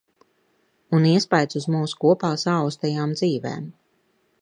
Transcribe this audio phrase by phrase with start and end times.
[0.99, 3.73] Un iespaids uz mūsu kopā saaustajām dzīvēm.